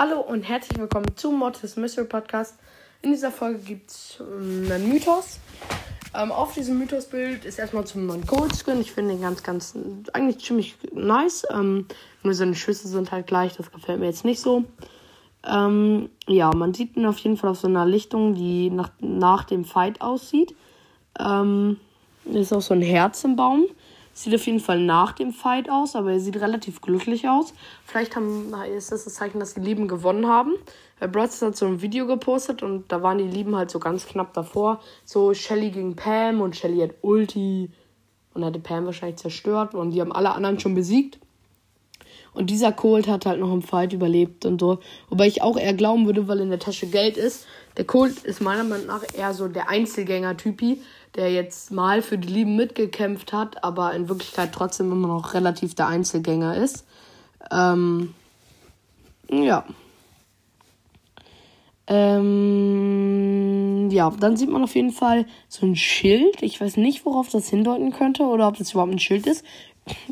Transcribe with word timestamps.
Hallo 0.00 0.20
und 0.20 0.42
herzlich 0.44 0.78
willkommen 0.78 1.14
zum 1.16 1.38
Mortis 1.38 1.76
Mystery 1.76 2.06
Podcast. 2.06 2.54
In 3.02 3.12
dieser 3.12 3.30
Folge 3.30 3.58
gibt 3.58 3.90
es 3.90 4.16
ähm, 4.18 4.66
einen 4.72 4.88
Mythos. 4.88 5.38
Ähm, 6.14 6.32
auf 6.32 6.54
diesem 6.54 6.78
Mythosbild 6.78 7.44
ist 7.44 7.58
erstmal 7.58 7.86
zum 7.86 8.06
neuen 8.06 8.26
Gold 8.26 8.56
Skin. 8.56 8.80
Ich 8.80 8.92
finde 8.92 9.12
den 9.12 9.22
ganz, 9.22 9.42
ganz, 9.42 9.74
eigentlich 10.12 10.44
ziemlich 10.44 10.76
nice. 10.92 11.46
Ähm, 11.50 11.86
nur 12.22 12.34
seine 12.34 12.54
Schüsse 12.54 12.88
sind 12.88 13.12
halt 13.12 13.26
gleich, 13.26 13.56
das 13.56 13.70
gefällt 13.70 14.00
mir 14.00 14.06
jetzt 14.06 14.24
nicht 14.24 14.40
so. 14.40 14.64
Ähm, 15.44 16.10
ja, 16.26 16.54
man 16.54 16.74
sieht 16.74 16.96
ihn 16.96 17.06
auf 17.06 17.18
jeden 17.18 17.36
Fall 17.36 17.50
auf 17.50 17.58
so 17.58 17.68
einer 17.68 17.86
Lichtung, 17.86 18.34
die 18.34 18.70
nach, 18.70 18.90
nach 19.00 19.44
dem 19.44 19.64
Fight 19.64 20.00
aussieht. 20.00 20.54
Ähm, 21.18 21.78
ist 22.24 22.52
auch 22.52 22.62
so 22.62 22.74
ein 22.74 22.82
Herz 22.82 23.24
im 23.24 23.36
Baum. 23.36 23.64
Sieht 24.12 24.34
auf 24.34 24.44
jeden 24.44 24.60
Fall 24.60 24.80
nach 24.80 25.12
dem 25.12 25.32
Fight 25.32 25.70
aus, 25.70 25.96
aber 25.96 26.12
er 26.12 26.20
sieht 26.20 26.36
relativ 26.36 26.82
glücklich 26.82 27.28
aus. 27.28 27.54
Vielleicht 27.86 28.16
haben, 28.16 28.52
ist 28.76 28.92
das 28.92 29.04
das 29.04 29.14
Zeichen, 29.14 29.40
dass 29.40 29.54
die 29.54 29.60
Lieben 29.60 29.88
gewonnen 29.88 30.26
haben. 30.26 30.52
Weil 30.98 31.08
Bratz 31.08 31.40
hat 31.40 31.56
so 31.56 31.66
ein 31.66 31.80
Video 31.80 32.06
gepostet 32.06 32.62
und 32.62 32.92
da 32.92 33.02
waren 33.02 33.18
die 33.18 33.24
Lieben 33.24 33.56
halt 33.56 33.70
so 33.70 33.78
ganz 33.78 34.06
knapp 34.06 34.34
davor. 34.34 34.80
So 35.04 35.32
Shelly 35.32 35.70
gegen 35.70 35.96
Pam 35.96 36.42
und 36.42 36.54
Shelly 36.54 36.80
hat 36.80 36.96
Ulti 37.00 37.70
und 38.34 38.44
hatte 38.44 38.58
Pam 38.60 38.84
wahrscheinlich 38.84 39.18
zerstört 39.18 39.74
und 39.74 39.92
die 39.92 40.00
haben 40.00 40.12
alle 40.12 40.32
anderen 40.32 40.60
schon 40.60 40.74
besiegt. 40.74 41.18
Und 42.32 42.50
dieser 42.50 42.72
Colt 42.72 43.08
hat 43.08 43.26
halt 43.26 43.40
noch 43.40 43.52
im 43.52 43.62
Fight 43.62 43.92
überlebt 43.92 44.46
und 44.46 44.60
so. 44.60 44.78
Wobei 45.08 45.26
ich 45.26 45.42
auch 45.42 45.56
eher 45.56 45.74
glauben 45.74 46.06
würde, 46.06 46.28
weil 46.28 46.40
in 46.40 46.50
der 46.50 46.58
Tasche 46.58 46.86
Geld 46.86 47.16
ist. 47.16 47.46
Der 47.76 47.84
Colt 47.84 48.24
ist 48.24 48.40
meiner 48.40 48.64
Meinung 48.64 48.86
nach 48.86 49.02
eher 49.16 49.34
so 49.34 49.48
der 49.48 49.68
Einzelgänger-Typi 49.68 50.78
der 51.16 51.32
jetzt 51.32 51.72
mal 51.72 52.02
für 52.02 52.18
die 52.18 52.28
Lieben 52.28 52.56
mitgekämpft 52.56 53.32
hat, 53.32 53.64
aber 53.64 53.94
in 53.94 54.08
Wirklichkeit 54.08 54.52
trotzdem 54.52 54.92
immer 54.92 55.08
noch 55.08 55.34
relativ 55.34 55.74
der 55.74 55.88
Einzelgänger 55.88 56.56
ist. 56.56 56.86
Ähm, 57.50 58.14
ja. 59.30 59.64
Ähm, 61.88 63.90
ja, 63.90 64.12
dann 64.20 64.36
sieht 64.36 64.50
man 64.50 64.62
auf 64.62 64.76
jeden 64.76 64.92
Fall 64.92 65.26
so 65.48 65.66
ein 65.66 65.74
Schild. 65.74 66.42
Ich 66.42 66.60
weiß 66.60 66.76
nicht, 66.76 67.04
worauf 67.04 67.28
das 67.28 67.48
hindeuten 67.48 67.92
könnte 67.92 68.22
oder 68.22 68.46
ob 68.46 68.56
das 68.56 68.72
überhaupt 68.72 68.92
ein 68.92 69.00
Schild 69.00 69.26
ist. 69.26 69.44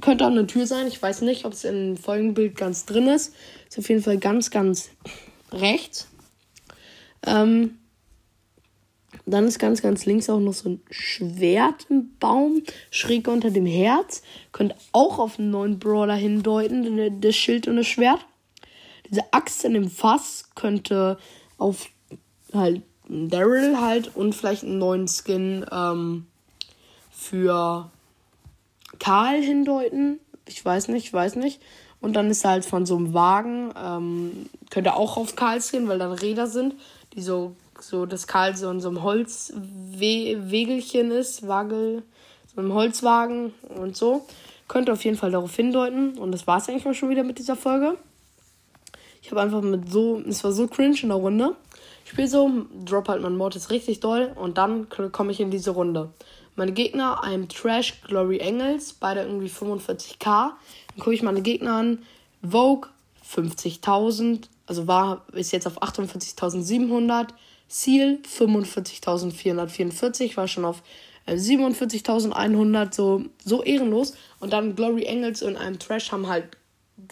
Könnte 0.00 0.24
auch 0.24 0.30
eine 0.30 0.46
Tür 0.46 0.66
sein. 0.66 0.86
Ich 0.86 1.00
weiß 1.02 1.22
nicht, 1.22 1.44
ob 1.44 1.52
es 1.52 1.64
im 1.64 1.96
Folgenbild 1.96 2.56
ganz 2.56 2.86
drin 2.86 3.08
ist. 3.08 3.34
Ist 3.68 3.78
auf 3.78 3.88
jeden 3.88 4.02
Fall 4.02 4.18
ganz, 4.18 4.50
ganz 4.50 4.90
rechts. 5.52 6.08
Ähm, 7.26 7.78
dann 9.24 9.46
ist 9.46 9.58
ganz, 9.58 9.82
ganz 9.82 10.06
links 10.06 10.30
auch 10.30 10.38
noch 10.38 10.52
so 10.52 10.70
ein 10.70 10.82
Schwert 10.90 11.86
im 11.88 12.16
Baum, 12.20 12.62
schräg 12.90 13.26
unter 13.28 13.50
dem 13.50 13.66
Herz. 13.66 14.22
Könnte 14.52 14.76
auch 14.92 15.18
auf 15.18 15.38
einen 15.38 15.50
neuen 15.50 15.78
Brawler 15.78 16.14
hindeuten, 16.14 17.20
das 17.20 17.34
Schild 17.34 17.66
und 17.66 17.76
das 17.76 17.86
Schwert. 17.86 18.20
Diese 19.10 19.22
Axt 19.32 19.64
in 19.64 19.74
dem 19.74 19.90
Fass 19.90 20.50
könnte 20.54 21.18
auf 21.58 21.88
halt 22.52 22.82
Daryl 23.08 23.80
halt 23.80 24.14
und 24.16 24.34
vielleicht 24.34 24.64
einen 24.64 24.78
neuen 24.78 25.06
Skin 25.08 25.64
ähm, 25.70 26.26
für 27.10 27.90
Karl 28.98 29.40
hindeuten. 29.40 30.20
Ich 30.46 30.64
weiß 30.64 30.88
nicht, 30.88 31.06
ich 31.06 31.12
weiß 31.12 31.36
nicht. 31.36 31.60
Und 32.00 32.14
dann 32.14 32.30
ist 32.30 32.44
halt 32.44 32.64
von 32.64 32.86
so 32.86 32.96
einem 32.96 33.14
Wagen, 33.14 33.72
ähm, 33.76 34.48
könnte 34.70 34.94
auch 34.94 35.16
auf 35.16 35.34
Karl 35.34 35.60
Skin, 35.60 35.88
weil 35.88 35.98
dann 35.98 36.12
Räder 36.12 36.46
sind, 36.46 36.74
die 37.14 37.22
so 37.22 37.56
so, 37.82 38.06
dass 38.06 38.26
Karl 38.26 38.56
so 38.56 38.70
in 38.70 38.80
so 38.80 38.88
einem 38.88 39.02
Holzwegelchen 39.02 41.10
ist, 41.10 41.46
Wagel, 41.46 42.02
so 42.54 42.60
einem 42.60 42.72
Holzwagen 42.74 43.52
und 43.68 43.96
so. 43.96 44.24
Könnte 44.68 44.92
auf 44.92 45.04
jeden 45.04 45.16
Fall 45.16 45.30
darauf 45.30 45.54
hindeuten. 45.54 46.18
Und 46.18 46.32
das 46.32 46.46
war 46.46 46.58
es 46.58 46.68
eigentlich 46.68 46.86
auch 46.86 46.94
schon 46.94 47.10
wieder 47.10 47.24
mit 47.24 47.38
dieser 47.38 47.56
Folge. 47.56 47.96
Ich 49.22 49.30
habe 49.30 49.40
einfach 49.40 49.62
mit 49.62 49.90
so, 49.90 50.20
es 50.26 50.44
war 50.44 50.52
so 50.52 50.66
cringe 50.66 50.98
in 51.02 51.08
der 51.08 51.18
Runde. 51.18 51.56
Ich 52.04 52.10
spiele 52.12 52.28
so, 52.28 52.50
drop 52.84 53.08
halt 53.08 53.22
mein 53.22 53.36
Mortis 53.36 53.70
richtig 53.70 54.00
doll 54.00 54.32
und 54.36 54.58
dann 54.58 54.88
komme 55.12 55.32
ich 55.32 55.40
in 55.40 55.50
diese 55.50 55.70
Runde. 55.72 56.10
Meine 56.56 56.72
Gegner, 56.72 57.22
I'm 57.22 57.48
Trash, 57.48 58.00
Glory 58.02 58.38
Engels, 58.38 58.94
beide 58.94 59.22
irgendwie 59.22 59.48
45k. 59.48 60.24
Dann 60.24 60.52
gucke 60.98 61.14
ich 61.14 61.22
meine 61.22 61.42
Gegner 61.42 61.74
an. 61.74 61.98
Vogue 62.42 62.88
50.000, 63.30 64.44
also 64.66 64.86
war, 64.86 65.26
ist 65.32 65.52
jetzt 65.52 65.66
auf 65.66 65.82
48.700. 65.82 67.28
Ziel 67.68 68.20
45.444, 68.24 70.36
war 70.36 70.46
schon 70.46 70.64
auf 70.64 70.84
äh, 71.26 71.34
47.100, 71.34 72.94
so, 72.94 73.24
so 73.44 73.62
ehrenlos. 73.62 74.14
Und 74.40 74.52
dann 74.52 74.76
Glory 74.76 75.04
Engels 75.04 75.42
und 75.42 75.56
einem 75.56 75.78
Trash 75.78 76.12
haben 76.12 76.28
halt 76.28 76.56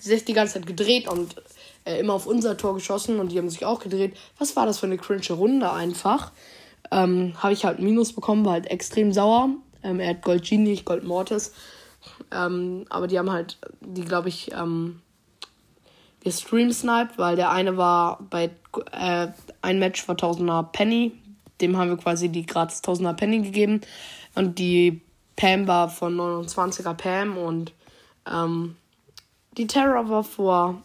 sich 0.00 0.24
die 0.24 0.32
ganze 0.32 0.54
Zeit 0.54 0.66
gedreht 0.66 1.08
und 1.08 1.36
äh, 1.84 1.98
immer 1.98 2.14
auf 2.14 2.26
unser 2.26 2.56
Tor 2.56 2.74
geschossen 2.74 3.18
und 3.18 3.32
die 3.32 3.38
haben 3.38 3.50
sich 3.50 3.66
auch 3.66 3.80
gedreht. 3.80 4.16
Was 4.38 4.56
war 4.56 4.64
das 4.64 4.78
für 4.78 4.86
eine 4.86 4.96
cringe 4.96 5.32
Runde 5.32 5.70
einfach? 5.72 6.32
Ähm, 6.94 7.32
Habe 7.42 7.52
ich 7.52 7.64
halt 7.64 7.80
Minus 7.80 8.12
bekommen, 8.12 8.44
war 8.44 8.52
halt 8.52 8.70
extrem 8.70 9.12
sauer. 9.12 9.50
Ähm, 9.82 9.98
er 9.98 10.10
hat 10.10 10.22
Gold 10.22 10.44
Genie, 10.44 10.72
ich 10.72 10.84
Gold 10.84 11.02
Mortis. 11.02 11.52
Ähm, 12.30 12.84
aber 12.88 13.08
die 13.08 13.18
haben 13.18 13.32
halt, 13.32 13.58
die 13.80 14.04
glaube 14.04 14.28
ich, 14.28 14.52
ähm, 14.52 15.00
gestream 16.20 16.70
sniped, 16.70 17.18
weil 17.18 17.34
der 17.34 17.50
eine 17.50 17.76
war 17.76 18.20
bei 18.30 18.50
äh, 18.92 19.26
ein 19.60 19.78
Match 19.80 20.06
war 20.06 20.14
1000er 20.14 20.70
Penny. 20.70 21.12
Dem 21.60 21.76
haben 21.76 21.90
wir 21.90 21.96
quasi 21.96 22.28
die 22.28 22.46
gratis 22.46 22.80
1000er 22.84 23.14
Penny 23.14 23.40
gegeben. 23.42 23.80
Und 24.36 24.60
die 24.60 25.00
Pam 25.34 25.66
war 25.66 25.88
von 25.88 26.16
29er 26.16 26.94
Pam 26.94 27.36
und 27.36 27.72
ähm, 28.30 28.76
die 29.56 29.66
Terra 29.66 30.08
war 30.08 30.22
vor 30.22 30.80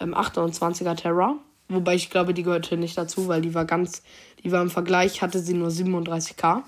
ähm, 0.00 0.14
28er 0.14 0.96
Terra. 0.96 1.36
Wobei 1.70 1.94
ich 1.94 2.10
glaube, 2.10 2.34
die 2.34 2.42
gehörte 2.42 2.76
nicht 2.76 2.98
dazu, 2.98 3.28
weil 3.28 3.40
die 3.40 3.54
war 3.54 3.64
ganz, 3.64 4.02
die 4.42 4.50
war 4.50 4.60
im 4.60 4.70
Vergleich, 4.70 5.22
hatte 5.22 5.38
sie 5.38 5.54
nur 5.54 5.68
37k. 5.68 6.62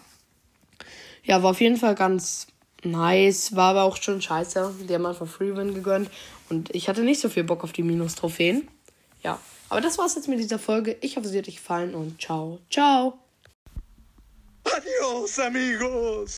Ja, 1.25 1.43
war 1.43 1.51
auf 1.51 1.61
jeden 1.61 1.77
Fall 1.77 1.95
ganz 1.95 2.47
nice, 2.85 3.55
war 3.55 3.71
aber 3.71 3.83
auch 3.83 3.97
schon 3.97 4.23
scheiße. 4.23 4.75
Die 4.89 4.95
haben 4.95 5.07
einfach 5.07 5.27
Freewin 5.27 5.75
gegönnt. 5.75 6.09
Und 6.49 6.75
ich 6.75 6.89
hatte 6.89 7.03
nicht 7.03 7.21
so 7.21 7.29
viel 7.29 7.45
Bock 7.45 7.65
auf 7.65 7.73
die 7.73 7.83
Minus-Trophäen. 7.83 8.69
Ja. 9.23 9.39
Aber 9.69 9.81
das 9.81 9.99
war's 9.99 10.15
jetzt 10.15 10.29
mit 10.29 10.39
dieser 10.39 10.59
Folge. 10.59 10.97
Ich 11.01 11.17
hoffe, 11.17 11.27
sie 11.29 11.39
hat 11.39 11.49
euch 11.49 11.57
gefallen 11.57 11.95
und 11.95 12.21
ciao, 12.21 12.59
ciao. 12.71 13.19
Adios, 14.65 15.39
amigos. 15.39 16.31